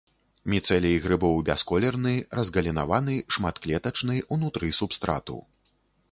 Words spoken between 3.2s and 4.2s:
шматклетачны,